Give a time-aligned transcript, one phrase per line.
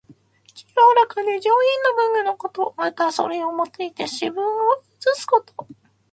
[0.55, 1.51] 清らかで上品
[1.83, 2.73] な文具のこと。
[2.75, 5.67] また、それを用いて詩文を写すこと。